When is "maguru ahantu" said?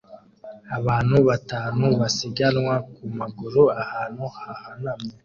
3.17-4.23